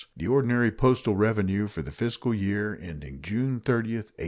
The 0.17 0.27
ordinary 0.27 0.71
postal 0.71 1.15
revenue 1.15 1.67
for 1.67 1.83
the 1.83 1.91
fiscal 1.91 2.33
year 2.33 2.75
ending 2.81 3.21
June 3.21 3.59
30, 3.59 3.59
1868. 3.97 4.15